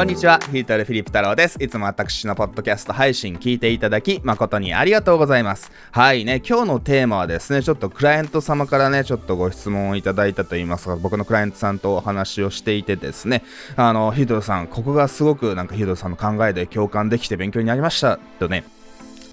[0.00, 1.62] こんにちは、ヒートルフィリップ太郎です。
[1.62, 5.70] いつも私のポッドキャスト配信聞いていただき、誠にありがとうございます。
[5.92, 13.44] はいね、今日のテーマはですね、ちょっとクライアント様からね、ちょっとご質問をいただいたと言いますか、僕のクライアントさんとお話をしていてですね、
[13.76, 18.64] あの、ヒートルさん、ここがすごくなんかヒートルさんの考えで共感できて勉強になりました、とね、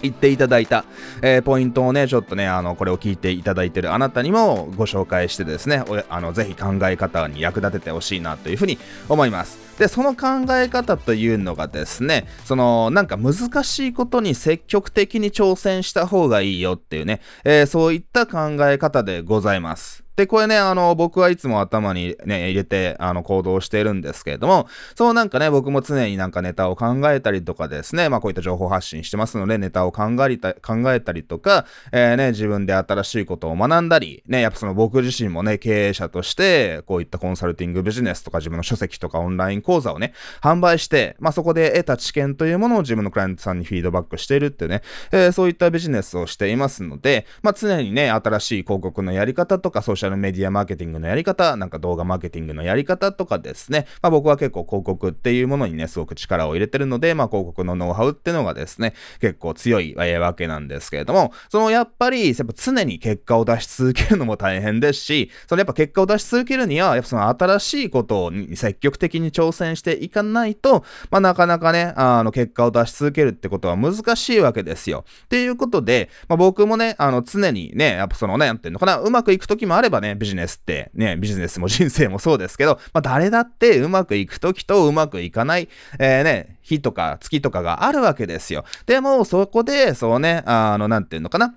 [0.02, 0.84] 言っていただいた、
[1.22, 8.78] えー、ポイントをね、ちょっとね、あの、これを聞いていただいてるあなたにもご紹介してですね、あの、ぜひ考え方に役立ててほしいなというふうに
[9.08, 9.67] 思います。
[9.78, 20.08] で、その考え方というのがですね、その、なんか難しいことに積極的に挑戦した方がいいよっていうね、えー、そういった考え方でございます。
[20.18, 75.06] で、これね、あの、僕はいつも頭にね、入れて、あの、行動してるんですけれども、そうなんかね、僕も常になんかネタを考えたりとかですね、まあこういった情報発信してますので、ネタを考えた考えたりとか、えー、ね、自分で新しいことを学んだり、ね、やっぱその僕自身もね、経営者として、こういったコンサルティングビジネスとか自分の書籍とかオンライン講座をね、販売して、まあそこで得た知見というものを自分のクライアントさんにフィードバックしているってね、えー、そういったビジネスをしていますので、まあ常にね、新しい広告のやり方とかソーシャルメディアマーケティングのやり方、なんか動画マーケティングのやり方とかですね、まあ僕は結構広告っていうものにね、すごく力を入れてるので、まあ広告のノウハウっていうのがですね、結構強いわけなんですけれども、そのやっぱり、やっぱ常に結果を出し続けるのも大変ですし、そのやっぱ結果を出し続けるには、やっぱその新しいことに積極的に挑戦していかないと、まあなかなかね、あの結果を出し続けるってことは難しいわけですよ。
[75.26, 88.66] っていうことで、まあ僕もね、あの常にね、やっぱそのね、なんていうのかな、うまくいく時もあればね、ビジネスって、ね、ビジネスも人生もそうですけど、まあ、誰だってうまくいく時とうまくいかない、えー、ね、日とか月とかがあるわけですよ。
[88.86, 91.56] でも、そこで、そうね、あの、なんていうのかな。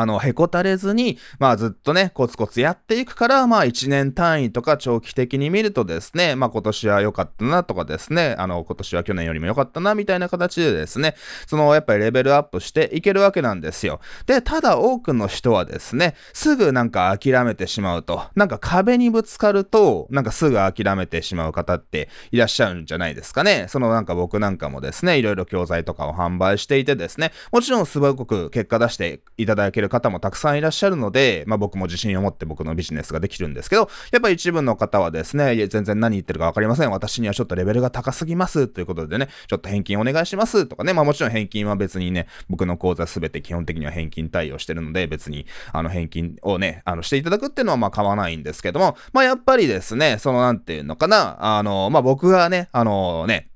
[0.00, 11.14] あの、へこたれずに、まあずっとね、コツコツやっていくから、まあ1年単位とか長期的に見るとですね、まあ今年は良かったなとかですね、あの、今年は去年よりも良かったなみたいな形でですね、
[11.46, 14.00] そのやっぱりレベルアップしていけるわけなんですよ。
[14.26, 23.66] で、ただ多くの人はですね、すぐなんか諦めてしまうと、なんか壁にぶつかると、なんかすぐ諦めてしまう方っていらっしゃるんじゃないですかね。
[23.68, 36.90] そのなんか僕なんかもですね、いろいろ教材とかを販売していてですね、もちろんすごく結果出していただける方もたくさんいらっしゃるので、まあ僕も自信を持って僕のビジネスができるんですけど、やっぱり一部の方はですね、いや全然何言ってるかわかりません。
[36.90, 38.68] 私にはちょっとレベルが高すぎます。
[38.68, 53.50] ということでね、ちょっと返金お願いしますとかね、まあもちろん返金は別にね、僕の口座すべて基本的には返金対応してるので、別にあの返金をね、あのしていただくっていうのはまあ買わないんですけども、まあやっぱりですね、そのなんていうのかな、あの、まあ僕がね、あのね、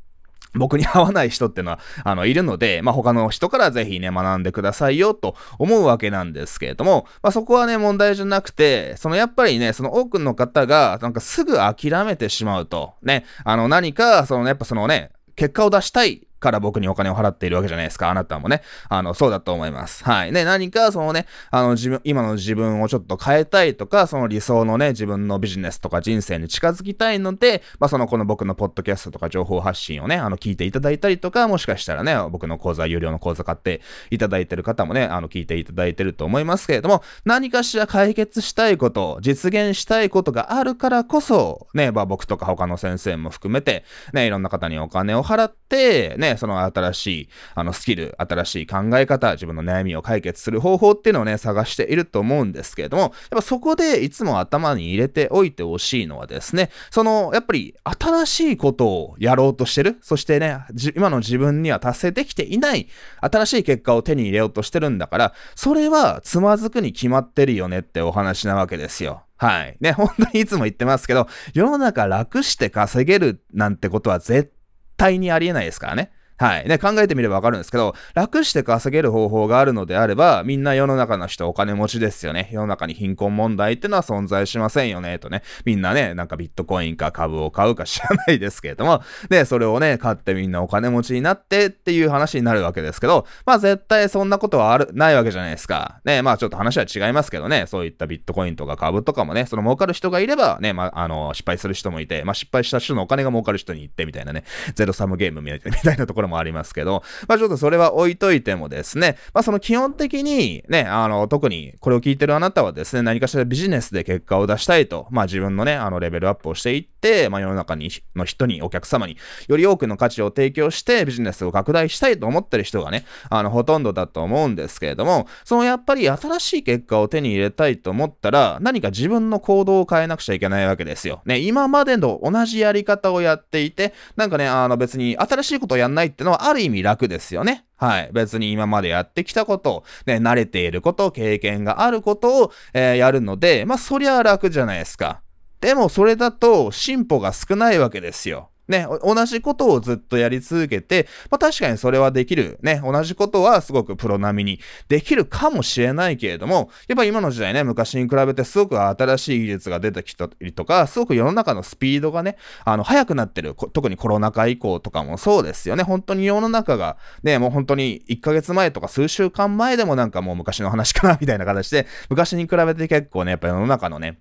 [0.55, 18.11] 僕に合わない人ってのは、あの、いるので、まあ、他の人からぜひね、学んでくださいよ、と思うわけなんですけれども、まあ、そこはね、問題じゃなくて、そのやっぱりね、その多くの方が、なんかすぐ諦めてしまうと、ね、あの、何か、その、ねやっぱそのね、結果を出したいから僕にお金を払っているわけじゃないですか。
[18.11, 18.63] あなたもね。
[18.89, 20.05] あの、そうだと思います。
[20.05, 20.33] はい。
[20.33, 60.59] ね、何かそのね、あの、自分、今の自分をちょっと変えたいとか、その理想のね、自分のビジネスとか人生に近づきたいので、まあ、そのこの僕のポッドキャストとか情報発信をね、あの、聞いていただいたりとか、もしかしたらね、僕の講座、有料の講座買っていただいてる方もね、あの、聞いていただいてると思いますけれども、何かしら解決したいこと、実現したいことがあるからこそ、ね、まあ、僕とか他の先生も含めて、ね、いろんな方にお金を払って、ね、ねその新しいい、あの、スキル、新しい考え方、自分の悩みを解決する方法っていうのをね、探していると思うんですけれども、やっぱそこでいつも頭に入れておいてほしいのはですね、その、やっぱり新しいことをやろうとしてる、そしてね、
[60.97, 62.89] 今の自分には達成できていない、
[63.21, 69.23] 新しい結果を手に入れようとしてるんだから、それはつまずくに決まってるよねってお話なわけですよ。
[69.37, 69.77] はい。
[69.81, 74.53] ね、本当にいつも言ってますけど、世の中楽して稼げるなんてことは絶
[74.97, 76.11] 対にありえないですからね。
[76.39, 76.69] はい。
[76.69, 82.49] ね、考えてみればわかるんですけど、楽して稼げる方法があるのであれば、みんな世の中の人お金持ちですよね。
[82.53, 85.43] 世の中に貧困問題ってのは存在しませんよね、とね。
[85.65, 96.01] みんなね、なんかビットコインか株を買うか知らないですけれども、 で、それをね、買ってみんなお金持ちになってっていう話になるわけですけど、まあ絶対そんなことはある、ないわけじゃないですか。
[96.05, 104.45] ね、まあちょっと話は違いますけどね、そういったビットコインとか株とかもね、その儲かる人がいれば、ね、まああの、失敗する人もいて、まあ失敗した人のお金が儲かる人に行ってみたいなね、
[104.75, 119.17] ゼロサムゲームみたいなところもありますけど、まあちょっとそれは置いといてもですね、まあその基本的にね、あの、特にこれを聞いてるあなたはですね、何かしらビジネスで結果を出したいと、まあ自分のね、あのレベルアップをしていって、まあ世の中に、の人に、お客様に、
[119.49, 131.23] より多くの価値を提供してビジネスを拡大したいと思ってる人がね、あの、ほとんどだと思うんですけれども、そのやっぱり新しい結果を手に入れたいと思ったら、何か自分の行動を変えなくちゃいけないわけですよ。
[131.25, 137.65] ね、今までの同じやり方をやっていて、なんかね、あの別に新しいことをやんないっってのはある意味楽ですよね。
[137.77, 138.11] はい。
[138.13, 145.23] 別に今までやってきたこと、ね、慣れていること、経験があることを、えー、やるので、まあそりゃ楽じゃないですか。
[145.61, 148.51] でもそれだと進歩が少ないわけですよ。
[148.69, 152.59] ね、同じことをずっとやり続けて、まあ確かにそれはできる。
[152.63, 163.55] ね、同じことはすごくプロ並みにできるかもしれないけれども、やっぱ今の時代ね、昔に比べてすごく新しい技術が出てきたりとか、すごく世の中のスピードがね、あの、速くなってる。
[163.73, 165.83] 特にコロナ禍以降とかもそうですよね。
[165.83, 174.19] 本当に世の中が、ね、もう本当に1ヶ月前とか数週間前でもなんかもう昔の話かなみたいな形で、昔に比べて結構ね、やっぱ世の中のね、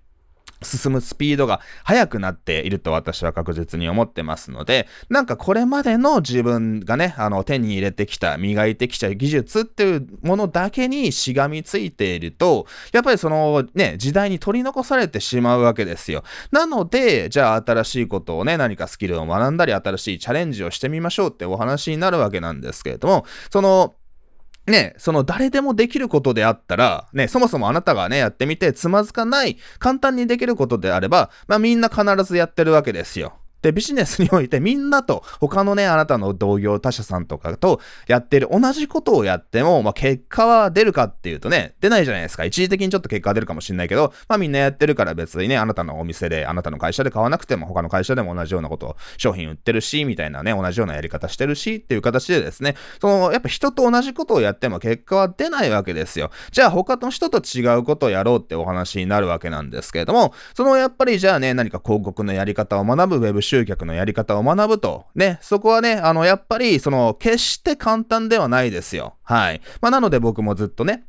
[0.62, 16.24] 進むスピードが速くなっていると私は確実に思ってますので、なんかこれまでの自分がね、あの手に入れてきた、磨いてきた技術っていうものだけにしがみついていると、やっぱりそのね、時代に取り残されてしまうわけですよ。
[16.50, 23.94] なので、じゃあ新しいことをね、何かスキルを学んだり、新しいチャレンジをしてみましょうってお話になるわけなんですけれども、その、
[24.68, 33.37] ね、その誰でもできることであったら、ね、そもそもあなたがね、やってみてつまずかない、簡単にできることであれば、まあみんな必ずやってるわけですよ。
[33.62, 42.44] で、ビジネスにおいてみんなと、他のね、あなたの同業他社さんとかとやってる同じことをやっても、まあ、結果は出るかっていうとね、出ないじゃないですか。
[42.44, 56.30] 一時的にちょっと結果は出るかもしれないけど、まあみんなやってるから別にね、あなたのお店で、あなたの会社で買わなくても、他の会社でも同じようなことを商品売ってるし、みたいなね、同じようなやり方してるし、っていう形でですね、その、やっぱ人と同じことをやっても結果は出ないわけですよ。
[56.52, 65.06] じゃあ他の人と違うことをやろうってお話になるわけなんですけれども、そのやっぱりじゃあね、何か広告のやり方を学ぶウェブ集客のやり方を学ぶと。
[65.14, 69.16] ね、そこはね、あの、やっぱり、その、決して簡単ではないですよ。
[69.22, 69.60] はい。
[69.80, 71.04] まあ、なので僕もずっとね、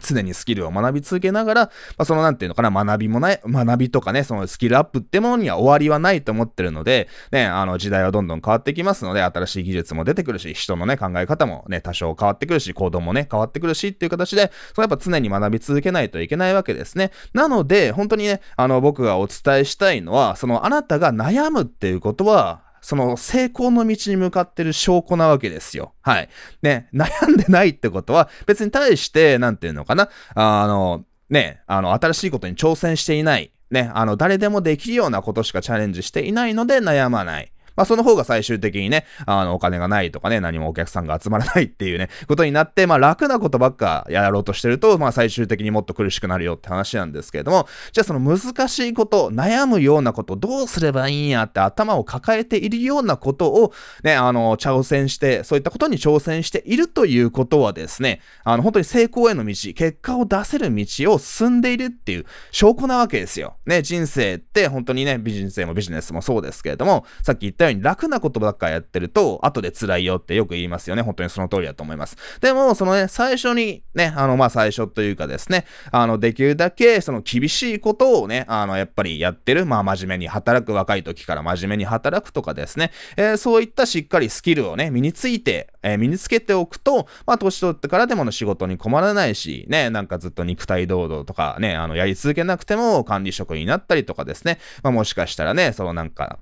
[0.00, 17.10] 常にスキルを学び続けながら、まあ、そのなんていうのかな、学びもない、学びとかね、そのスキルアップってものには終わりはないと思ってるので、ね、あの時代はどんどん変わってきますので、新しい技術も出てくるし、人のね、考え方もね、多少変わってくるし、行動もね、変わってくるしっていう形で、そのやっぱ常に学び続けないといけないわけですね。
[17.34, 25.94] なので、本当にね、あの僕がお伝えしたいのは、そのあなたが悩むっていうことは、その成功の道に向かってる証拠なわけですよ。
[26.02, 26.28] はい。
[26.62, 33.52] ね、悩んでないってことは、別に対して、なんていうのかな、あの、ね、あの、新しいことに挑戦していない。
[33.70, 37.51] ね、あの、誰でもできるようなことしかチャレンジしていないので悩まない。
[37.76, 53.72] まあ、その方が最終的にね、あの、お金がないとかね、何もお客さんが集まらないっていうね、ことになって、まあ、楽なことばっかやろうとしてると、まあ、最終的にもっと苦しくなるよって話なんですけれども、じゃあその難しいこと、悩むようなこと、どうすればいいんやって頭を抱えているようなことを、
[54.02, 63.56] ね、あの、挑戦して、そういったことに挑戦しているということはですね、あの、本当に成功への道、結果を出せる道を進んでいるっていう証拠なわけですよ。
[63.66, 71.02] ね、人生って本当にね、ビジネスもビジネスもそうですけれども、さっき言ったように楽なことばっかやってると、後で辛いよってよく言いますよね。
[71.02, 72.16] 本当にその通りだと思います。
[72.40, 96.38] でも、そのね、最初にね、あの、まあ、最初というかですね、あの、できるだけ、その厳しいことをね、あの、やっぱりやってる、まあ、真面目に働く、若い時から真面目に働くとかですね、えー、そういったしっかりスキルをね、身について、えー、身につけておくと、まあ、年取ってからでもの仕事に困らないし、ね、なんかずっと肉体労働とかね、あの、やり続けなくても管理職になったりとかですね、まあ、もしかしたらね、そのなんか、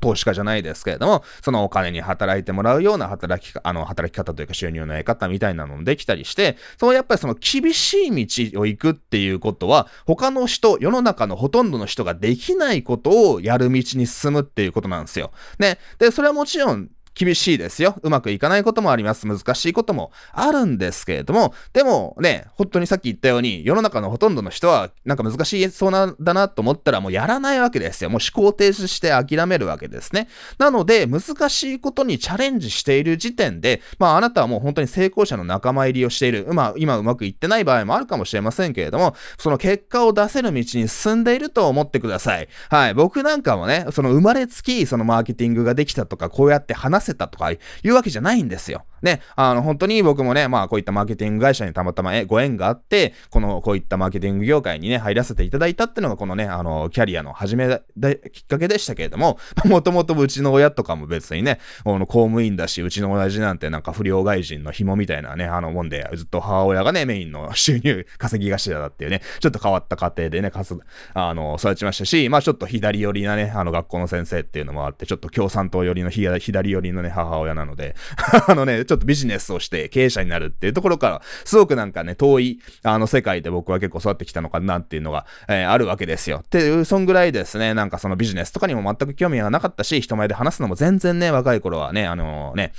[0.00, 15.32] 投資家じゃないですけれども、そのお金に働いてもらうような働き、あの、働き方というか収入の得方みたいなのもできたりして、そのやっぱりその厳しい道を行くっていうことは、他の人、世の中のほとんどの人ができないことをやる道に進むっていうことなんですよ。
[15.58, 15.78] ね。
[15.98, 17.96] で、それはもちろん、厳しいですよ。
[18.02, 19.26] うまくいかないこともあります。
[19.26, 28.10] 難しいこともあるんですけれども、でもね、本当にさっき言ったように、世の中のほとんどの人は、なんか難しいそうなんだなと思ったらもうやらないわけですよ。
[28.10, 30.28] もう思考停止して諦めるわけですね。
[30.58, 36.46] なので、難しいことにチャレンジしている時点で、まああなたはもう本当に成功者の仲間入りをしている。
[36.52, 42.48] まあ今うまくいってない場合もあるかもしれませんけれども、その結果を出せる道に進んでいると思ってください。
[42.70, 42.94] はい。
[42.94, 48.86] 僕なんかもね、その生まれつき、そのマーケティングができたとか、こうやって話せたとかいうわけじゃないんですよ。
[49.02, 70.76] ね、あの、本当に僕もね、まあ、こういったマーケティング会社にたまたまご縁があって、この、こういったマーケティング業界にね、入らせていただいたっていうのが、このね、あの、キャリアの始めで、きっかけでしたけれども、 もともとうちの親とかも別にね、この公務員だし、うちの親父なんてなんか不良外人の紐みたいなね、あのもんで、ずっと母親がね、メインの収入稼ぎ頭だっていうね、ちょっと変わった家庭でね、かす、
[71.14, 77.94] あの、育ちましたし、まあちょっと左寄りなね、あの学校の先生っていうのもあって、ちょっと共産党寄りの左寄りのね、母親なので、
[78.46, 86.40] あのね、ちょっとビジネスをして経営者になるっていうところから、すごくなんかね、遠い、あの、世界で僕は結構育ってきたのかなっていうのが、えー、あるわけですよ。
[86.44, 92.72] っていう、そんぐらいですね、なんかそのビジネスとかにも全く興味がなかったし、人前で話すのも全然ね、若い頃はね、あのー、ね、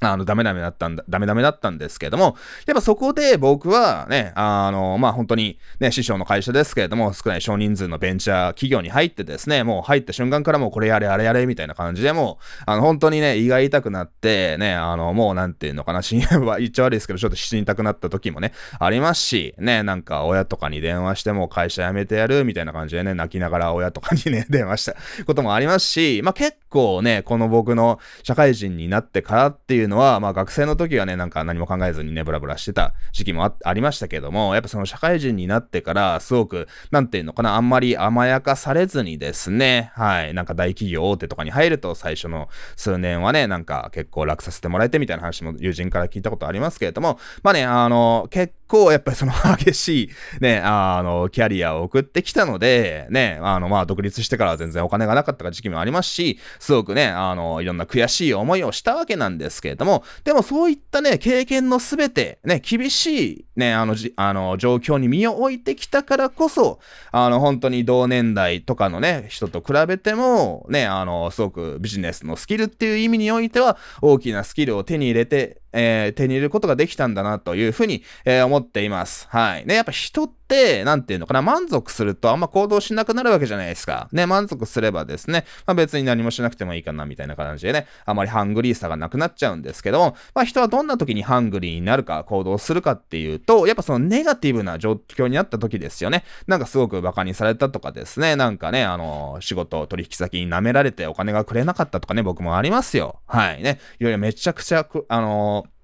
[0.00, 2.36] あの、ダメダメだったんだ、ダメダメだったんですけれども、
[2.66, 50.10] やっぱそこで僕はね、あの、まあ、本当にね、師匠の会社ですけれども、少ない少人数のベンチャー企業に入ってですね、もう入った瞬間からもうこれやれあれやれみたいな感じでもう、あの、本当にね、胃が痛くなって、ね、あの、もうなんていうのかな、深夜は言っちゃ悪いですけど、ちょっと死にたくなった時もね、ありますし、ね、なんか親とかに電話しても会社辞めてやるみたいな感じでね、泣きながら親とかにね、 電話したこともありますし、まあ、結構ね、この僕の社会人になってからっていうのは、まあ、学生の時はね、なんか何も考えずにね、ブラブラしてた時期もあありましたけども、やっぱその社会人になってから、すごく、なんていうのかな、あんまり甘やかされずにですね、はい、なんか大企業大手とかに入ると最初の数年はね、なんか結構楽させてもらえてみたいな話も友人から聞いたことありますけれども、まあね、あの、結構やっぱりその激しい
[50.40, 66.78] ね、あの、キャリアを送ってきたので、ね、あの、まあ独立してから全然お金がなかった時期もありますし、すごくね、あの、いろんな悔しい思いをしたわけなんですけれども、でもそういったね、経験のすべて、ね、厳しいね、あの、じ、あの、状況に身を置いてきたからこそ、
[67.10, 79.26] あの、本当に同年代とかのね、人と比べても、ね、あの、すごくビジネスのスキルっていう意味においては、大きなスキルを手に入れて、えー、手に入れることができたんだなというふうに、えー、思っています。
[79.30, 79.66] はい。
[79.66, 80.37] ね、やっぱ人って、
[80.84, 84.08] なんていうのかな、満足するとあんま行動しなくなるわけじゃないですか。
[84.12, 96.24] ね、満足すればですね、まあ別に何もしなくてもいいかな、みたいな感じでね、あまりハングリーさがなくなっちゃうんですけども、まあ人はどんな時にハングリーになるか、行動するかっていうと、やっぱそのネガティブな状況になった時ですよね。
[96.46, 103.20] なんかすごく馬鹿にされたとかですね、なんかね、あの、仕事、取引先に舐められてお金がくれなかったとかね、僕もありますよ。
[103.26, 103.80] はいね。
[103.98, 105.77] いろいろめちゃくちゃ、あのー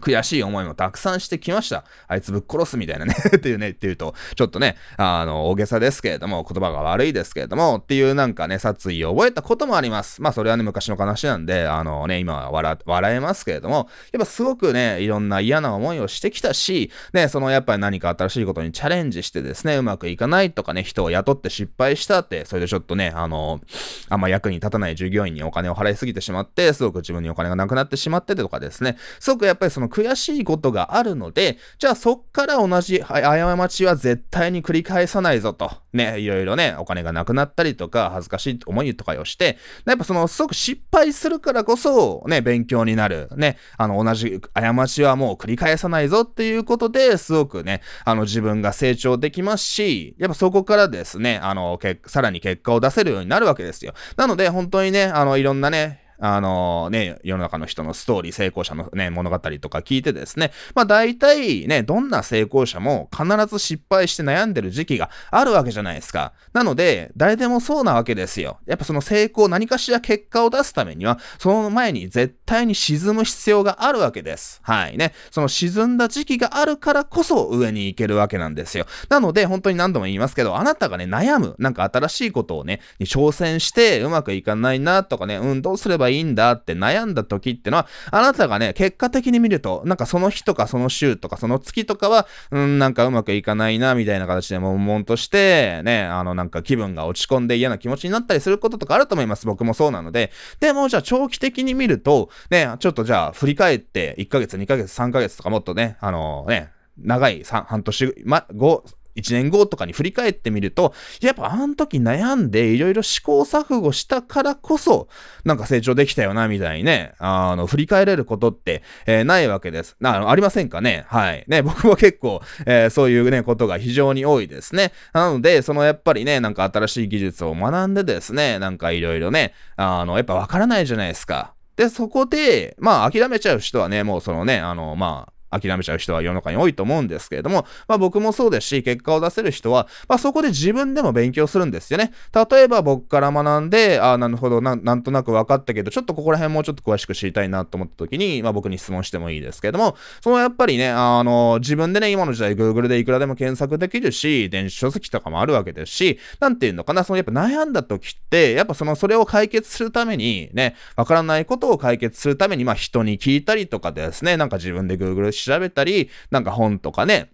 [0.00, 1.84] 悔しい思いもたくさんしてきました。
[2.08, 10.20] あいつぶっ殺すみたいなね っていうね、っていうと、ちょっとね、あの、大げさですけれども、言葉が悪いですけれども、っていうなんかね、殺意を覚えたこともあります。
[10.20, 23.60] まあ、それはね、昔の話なんで、あのね、今は笑、笑えますけれども、やっぱすごくね、いろんな嫌な思いをしてきたし、ね、そのやっぱり何か新しいことにチャレンジしてですね、うまくいかないとかね、人を雇って失敗したって、それでちょっとね、あの、
[24.08, 35.70] あんま役に立たない従業員にお金を払いすぎてしまって、すごく自分にお金がなくなってしまっててとかですね、すごくやっぱりその悔しいことがあるので、じゃあそっから同じ過ちは絶対に繰り返さないぞと。
[35.92, 43.28] ね、いろいろね、お金がなくなったりとか、恥ずかしい思いとかをして、やっぱその、すごく失敗するからこそ、ね、勉強になる。
[43.36, 53.94] ね、あの、同じ過ちはもう繰り返さないぞっていうことで、すごくね、あの、自分が成長できますし、やっぱそこからですね、あの、さらに結果を出せるようになるわけですよ。
[54.16, 66.32] なので、本当にね、あの、いろんなね、あのね、世の中の人のストーリー、成功者のね、物語とか聞いてですね、まあ大体ね、どんな成功者も必ず失敗して悩んでる時期があるわけじゃないですか。
[66.52, 68.58] なので、誰でもそうなわけですよ。
[68.66, 74.60] やっぱその成功、何かしら結果を出すためには、その前に絶対に沈む必要があるわけです。
[74.62, 75.12] はいね。
[75.30, 78.86] その沈んだ時期があるからこそ上に行けるわけなんですよ。
[79.08, 99.46] なので、本当に何度も言いますけど、あなたがね、悩む、なんか新しいことをね、に挑戦してうまくいかないなとかね、うん、どうすればばいいんだって悩んだ時ってのは、あなたがね、結果的に見ると、なんかその日とかその週とかその月とかは、うん、なんかうまくいかないな、みたいな形で悶々として、ね、あのなんか気分が落ち込んで嫌な気持ちになったりすることとかあると思います。
[99.46, 100.30] 僕もそうなので。
[100.60, 108.82] でも、じゃあ長期的に見ると、ね、ちょっとじゃあ振り返って、1ヶ月、2ヶ月、3ヶ月とかもっとね、あのね、長い半年、ま、5、
[109.16, 115.08] 1年後とかに振り返ってみると、やっぱあの時悩んでいろいろ試行錯誤したからこそ、
[115.44, 119.96] なんか成長できたよな、みたいにね、あの、振り返れることって、えー、ないわけです。
[120.00, 121.04] な、ありませんかね？
[121.08, 121.44] はい。
[121.48, 124.92] ね、僕も結構、えー、そういうね、ことが非常に多いですね。
[125.12, 131.54] なので、そのやっぱりね、なんか新しい技術を学んでですね、なんかいろいろね、あの、やっぱわからないじゃないですか。
[131.76, 142.12] で、そこで、まあ諦めちゃう人はね、もうそのね、あの、まあ、諦めちゃう人は世の中に多いと思うんですけれども、まあ僕もそうですし、結果を出せる人は、まあそこで自分でも勉強するんですよね。
[142.50, 167.30] 例えば僕から学んで、ああ、なるほどな、なんとなく分かったけど、ちょっとここら辺もうちょっと詳しく知りたいなと思った時に、まあ僕に質問してもいいですけれども、そのやっぱりね、あの、自分でね、今の時代 Google でいくらでも検索できるし、電子書籍とかもあるわけですし、なんていうのかな、そのやっぱ悩んだ時って、やっぱその、それを解決するために、ね、わからないことを解決するために、まあ人に聞いたりとかですね、なんか自分で Google して調べたり、なんか本とかね、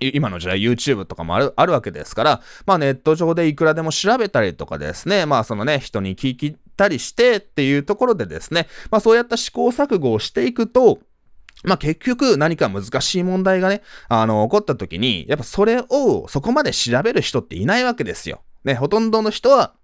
[0.00, 10.98] 今の時代 YouTube とかもある、あるわけですから、まあネット上でいくらでも調べたりとかですね、まあそのね、人に聞いたりしてっていうところでですね、まあそうやった試行錯誤をしていくと、
[11.64, 18.42] まあ、結局何か難しい問題がね、あの、起こった時に、やっぱそれをそこまで調べる人っていないわけですよ。
[18.64, 19.74] ね、ほとんどの人は、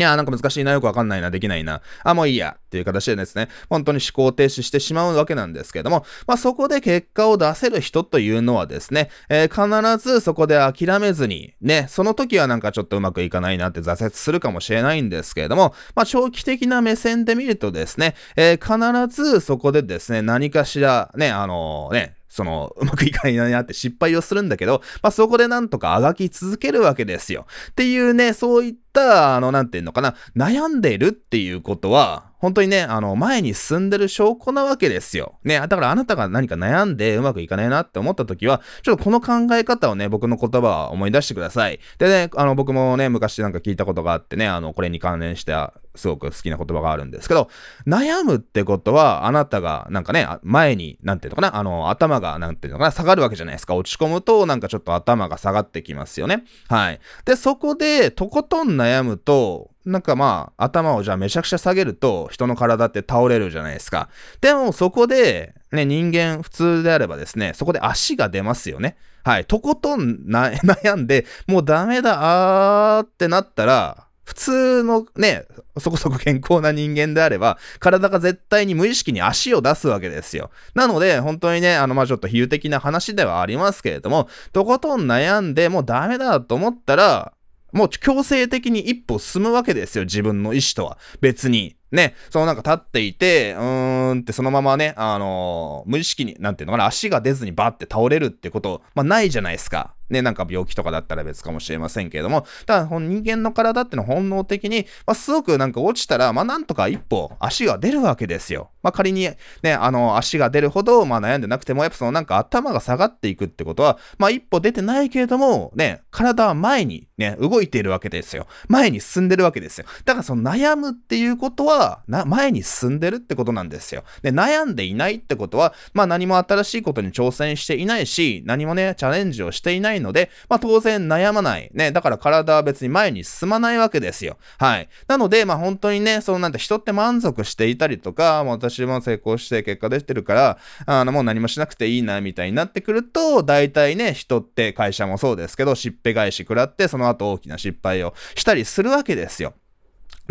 [0.00, 27.46] いや、なんか難しいな、よくわかんないな、できないな、あ、もういいや、っていう形でですね、本当に思考停止してしまうわけなんですけども、まあそこで結果を出せる人というのはですね、えー、必ずそこで諦めずに、ね、その時はなんかちょっとうまくいかないなって挫折するかもしれないんですけれども、まあ長期的な目線で見るとですね、えー、必ずそこでですね、何かしら、ね、あのー、ね、その、うまくいかないなって失敗をするんだけど、まあ、そこでなんとかあがき続けるわけですよ。
[27.72, 35.38] っていうね、そういった、あの、なんていうのかな、悩んでるっていうことは、本当にね、あの、前に進んでる証拠なわけですよ。
[35.44, 41.80] ね、だからあなたが何か悩んでうまくいかないなって思った時は、ちょっとこの考え方をね、僕の言葉は思い出してください。
[41.98, 45.54] でね、あの、僕もね、昔なんか聞いたことがあってね、あの、これに関連して
[45.94, 47.48] すごく好きな言葉があるんですけど、
[47.86, 53.74] 悩むってことは、あなたがなんかね、前に、なんていうのかな、あの、頭が、なんていうのかな、下がるわけじゃないですか。
[53.74, 56.44] 落ち込むと、なんかちょっと頭が下がってきますよね。
[56.68, 57.00] はい。
[57.24, 64.08] で、そこで、とことん悩むと、なんかまあ、頭をじゃあめちゃくちゃ下げると、人の体って倒れるじゃないですか。
[64.40, 68.96] でも、そこで、ね、人間普通であればですね、そこで足が出ますよね。
[69.24, 69.44] はい。
[69.44, 75.44] とことん 悩んで、もうダメだ、あーってなったら、普通のね、
[75.78, 80.50] そこそこ健康な人間であれば、体が絶対に無意識に足を出すわけですよ。
[80.74, 87.32] なので、本当にね、あの、まあ、ちょっと比喩的な話ではありますけれども、とことん悩んで、もうダメだと思ったら、
[87.72, 90.98] もう強制的に一歩進むわけですよ、自分の意思とは。
[91.20, 91.76] 別に。
[91.92, 99.94] ね、そのなんか立っていて、うーんってそのままね、あのー、無意識に、なんていうのかな、足が出ずにバッて倒れるってこと、まあないじゃないですか。
[100.10, 108.70] ね、なんか病気とかだったら別かもしれませんけれども、ただ、人間の体ってのは本能的に、まあ、すごくなんか落ちたら、まあ、なんとか一歩足が出るわけですよ。
[108.82, 109.28] まあ、仮に
[109.62, 118.46] ね、あの、足が出るほど、まあ、悩んでなくても、やっぱそのなんか頭が下がっていくってことは、まあ、一歩出てないけれども、ね、体は前にね、動いているわけですよ。
[118.68, 119.86] 前に進んでるわけですよ。
[120.04, 124.04] だからその悩むっていうことは、な、前に進んでるってことなんですよ。
[124.22, 131.70] で、悩んでいないってことは、まあ、何も新しいことに挑戦していないし、何もね、チャレンジをしていないので、まあ当然悩まない。
[131.74, 131.92] ね。
[131.92, 134.36] だから体は別に前に進まないわけですよ。
[134.58, 134.88] はい。
[135.08, 149.54] なので、まあ本当にね、そのなんて人って満足していたりとか、もう私も成功して結果出てるから、あのもう何もしなくていいな、みたいになってくると、大体ね、人って会社もそうですけど、しっぺ返し食らって、その後大きな失敗をしたりするわけですよ。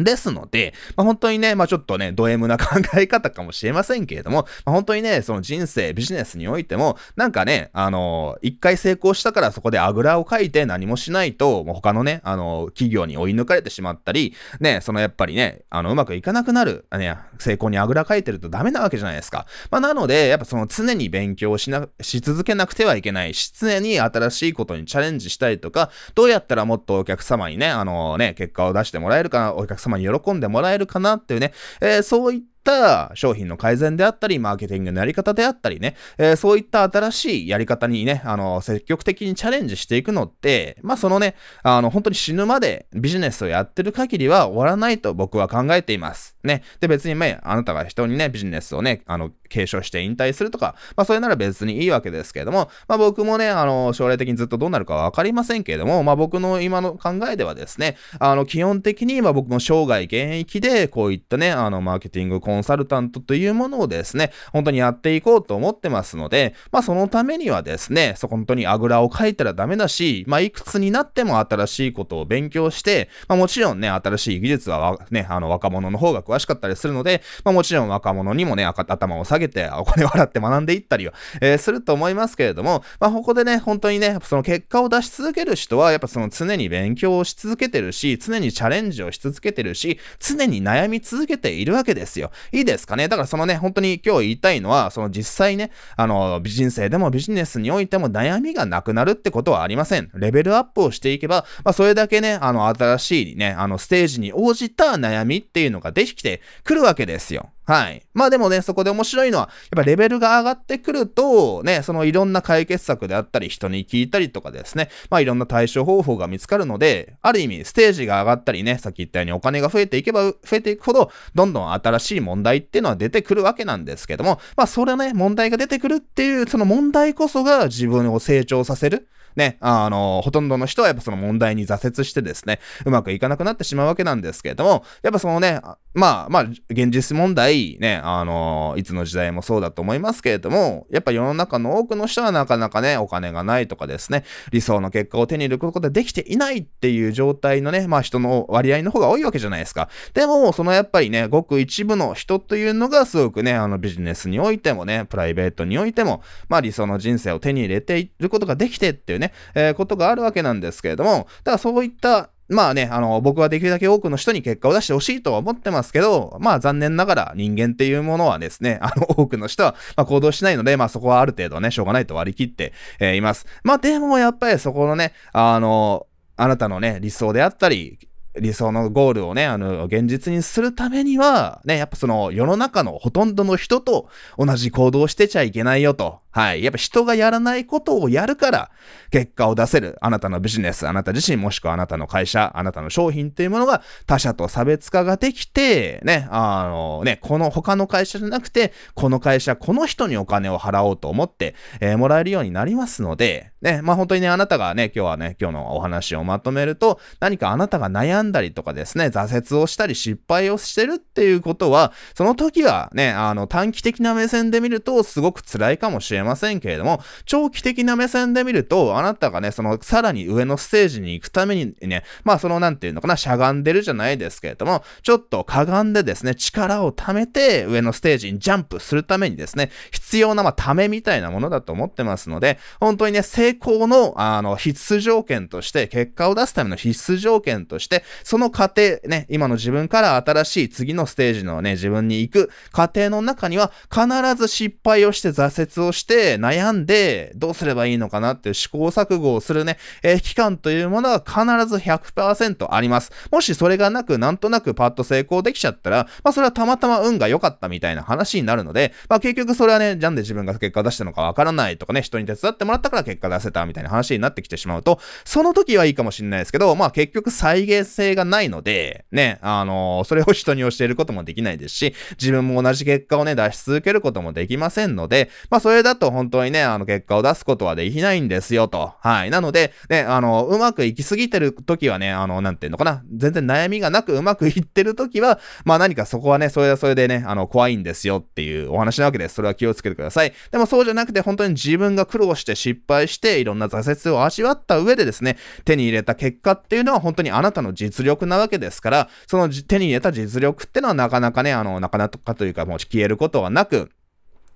[0.03, 19.45] ですので、まあ、本当にね、まあ、ちょっとね、ド M な考え方かもしれませんけれども、まあ、本当にね、その人生、ビジネスにおいても、なんかね、あのー、一回成功したからそこであぐらをかいて何もしないと、もう他のね、あのー、企業に追い抜かれてしまったり、ね、そのやっぱりね、あの、うまくいかなくなる、ね、成功にあぐらかいてるとダメなわけじゃないですか。
[19.71, 46.35] まあ、なので、やっぱその常に勉強しな、し続けなくてはいけないし、常に新しいことにチャレンジしたりとか、どうやったらもっとお客様にね、あのー、ね、結果を出してもらえるかな、お客様に喜んでもらえるかなっていうね、えー、そういったった商品の改善であったり、マーケティングのやり方であったりね、えー、そういった新しいやり方にね、あの、積極的にチャレンジしていくのって、まあそのね、あの、本当に死ぬまでビジネスをやってる限りは終わらないと僕は考えています。
[46.43, 46.63] ね。
[46.79, 92.31] で、別にね、あなたが人にね、ビジネスをね、あの、継承して引退するとか、まあそれなら別にいいわけですけれども、まあ僕もね、あの、将来的にずっとどうなるかわかりませんけれども、まあ僕の今の考えではですね、あの、基本的に、まあ僕も生涯現役で、こういったね、あの、マーケティングコンサルタントというものをですね、本当にやっていこうと思ってますので、まあそのためにはですね、そこ本当にあぐらをかいたらダメだし、まあいくつになっても新しいことを勉強して、まあもちろんね、新しい技術はね、あの若者の方が詳しかったりするので、まあもちろん若者にもね、頭を下げてお金を払って学んでいったりは、えー、すると思いますけれども、まあここでね、本当にね、その結果を出し続ける人は、やっぱその常に勉強をし続けてるし、常にチャレンジをし続けてるし、常に悩み続けているわけですよ。
[92.51, 100.09] いいですかねだからそのね、本当に今日言いたいのは、その実際ね、あの、ビ人生でもビジネスにおいても悩みがなくなるってことはありません。
[100.13, 107.49] レベルアップをしていけば、まあ、それだけね、あの、新しいね、あの、ステージに応じた悩みっていうのができてくるわけですよ。
[107.69, 108.01] はい。
[108.15, 129.07] まあでもね、そこで面白いのは、やっぱレベルが上がってくると、ね、そのいろんな解決策であったり、人に聞いたりとかですね、まあいろんな対処方法が見つかるので、ある意味、ステージが上がったりね、さっき言ったようにお金が増えていけば増えていくほど、どんどん新しい問題っていうのは出てくるわけなんですけども、まあそれね、問題が出てくるっていう、その問題こそが自分を成長させる。
[129.35, 135.61] ね、あの、ほとんどの人はやっぱその問題に挫折してですね、うまくいかなくなってしまうわけなんですけれども、やっぱそのね、
[135.93, 149.89] まあまあ、現実問題、ね、あの、いつの時代もそうだと思いますけれども、やっぱ世の中の多くの人はなかなかね、お金がないとかですね、理想の結果を手に入れることができていないっていう状態のね、まあ人の割合の方が多いわけじゃないですか。
[150.13, 173.45] でも、そのやっぱりね、ごく一部の人というのがすごくね、あのビジネスにおいてもね、プライベートにおいても、まあ理想の人生を手に入れていることができてっていうね、えー、ことがあるわけなんですけれども、ただそういったまあね、あの、僕はできるだけ多くの人に結果を出してほしいとは思ってますけど、まあ残念ながら人間っていうものはですね、あの、多くの人は、まあ、行動しないので、まあそこはある程度ね、しょうがないと割り切って、えー、います。
[173.63, 177.99] まあでもやっぱりそこのね、あの、あなたのね、理想であったり、
[178.39, 186.19] 理想のゴールをね、あの、現実にするためには、ね、やっぱその世の中のほとんどの人と同じ行動をしてちゃいけないよと。
[186.31, 186.63] はい。
[186.63, 188.71] やっぱ人がやらないことをやるから、
[189.09, 189.97] 結果を出せる。
[189.99, 251.35] あなたのビジネス、あなた自身、もしくはあなたの会社、あなたの商品っていうものが他者と差別化ができて、ね、あのね、この他の会社じゃなくて、この会社、この人にお金を払おうと思って、えー、もらえるようになりますので、ね、まあ本当にね、あなたがね、今日はね、今日のお話をまとめると、何かあなたが悩んだりとかですね、挫折をしたり失敗をしてるっていうことは、その時はね、あの短期的な目線で見るとすごく辛いかもしれませんけれども、長期的な目線で見ると、あなたがね、そのさらに上のステージに行くためにね、まあそのなんていうのかな、しゃがんでるじゃないですけれども、ちょっとかがんでですね、力を貯めて上のステージにジャンプするためにですね、必要なまあためみたいなものだと思ってますので、本当にね、成功のあの必須条件として、結果を出すための必須条件として、その過程、ね、今の自分から新しい次のステージのね、自分に行く過程の中には、必ず失敗をして挫折をして悩んで、どうすればいいのかなって試行錯誤をするね、えー、期間というものは必
[251.67, 253.11] ず100%あります。
[253.31, 278.93] もしそれがなく、なんとなくパッと成功できちゃったら、まあそれはたまたま運が良かったみたいな話になるので、まあ結局それはね、なんで自分が結果出したのかわからないとかね、人に手伝ってもらったから結果出せたみたいな話になってきてしまうと、その時はいいかもしれないですけど、まあ結局再現性性がないので、ね、あのー、それを人に教えることもできないですし、自分も同じ結果をね、出し続けることもできませんので、まあそれだと本当にね、あの結果を出すことはできないんですよと。
[279.01, 279.29] はい。
[279.29, 289.35] なので、ね、あの、うまくいきすぎてる時はね、あの、なんていうのかな、全然悩みがなくうまくいってる時は、まあ何かそこはね、それはそれでね、あの、怖いんですよっていうお話なわけです。
[289.35, 290.33] それは気をつけてください。
[290.51, 303.91] でもそうじゃなくて、本当に自分が苦労して失敗して、いろんな挫折を味わった上でですね、手に入れた結果っていうのは本当にあなたの実力なわけですから、その手に入れた実力ってのはなかなかね、あの、なかなかというかもう消えることはなく、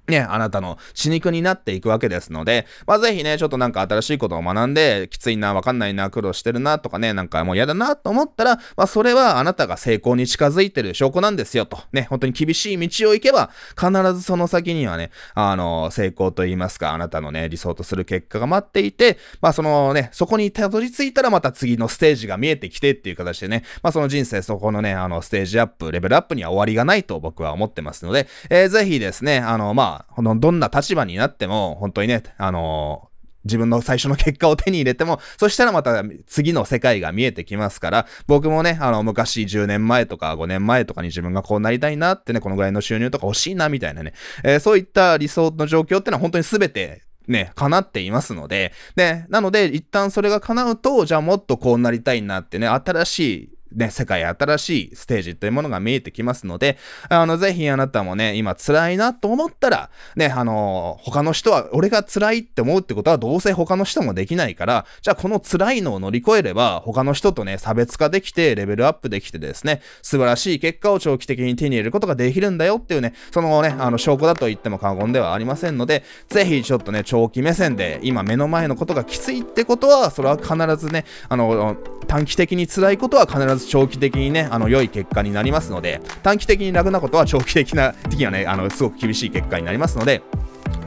[0.08, 11.80] ね、あなたの血肉になっていくわけですので、まあ、ぜひね、ちょっとなんか新しいことを学んで、きついな、わかんないな、苦労してるな、とかね、なんかもう嫌だな、と思ったら、まあ、それはあなたが成功に近づいてる証拠なんですよ、と。
[11.94, 33.14] ね、本当に厳しい道を行けば、必ずその先にはね、あの、成功と言いますか、あなたのね、理想とする結果が待っていて、まあ、そのね、そこにたどり着いたらまた次のステージが見えてきてっていう形でね、まあ、その人生そこのね、あの、ステージアップ、レベルアップには終わりがないと僕は思ってますので、えー、ぜひですね、あの、まあ、このどんな立場になっても、本当にね、あのー
[33.46, 56.78] 自分の最初の結果を手に入れても、そしたらまた次の世界が見えてきますから、僕もね、あの、昔10年前とか5年前とかに自分がこうなりたいなってね、このぐらいの収入とか欲しいなみたいなね、えー、そういった理想の状況ってのは本当に全てね、叶っていますので、で、なので、一旦それが叶うと、じゃあもっとこうなりたいなってね、新しいね、世界新しいステージというものが見えてきますので、
[57.10, 81.76] あの、ぜひあなたもね、今辛いなと思ったら、ね、あの、他の人は、俺が辛いって思うってことはどうせ他の人もできないから、じゃあこの辛いのを乗り越えれば、他の人とね、差別化できて、レベルアップできてですね、素晴らしい結果を長期的に手に入れることができるんだよっていうね、そのね、あの、証拠だと言っても過言ではありませんので、ぜひちょっとね、長期目線で、今目の前のことがきついってことは、それは必ずね、あの、
[82.08, 90.22] 短期的に辛いことは必ず長期的にね、あの、良い結果になりますので、短期的に楽なことは長期的な、的にはね、あの、すごく厳しい結果になりますので、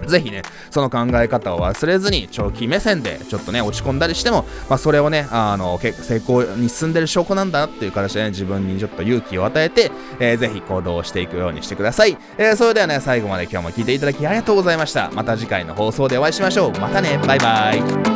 [0.06, 12.16] ぜひね、その考え方を忘れずに、長期目線でちょっとね、落ち込んだりしても、まあ、それをね、あの、成功に進んでる証拠なんだなっていう形でね、自分にちょっと勇気を与えて、えー、ぜひ行動していくようにしてください。
[12.38, 15.10] えー、それではね、最後まで今日も聞いていただきありがとうございました。
[15.12, 16.72] また次回の放送でお会いしましょう。
[16.78, 18.15] またね、バイバイ。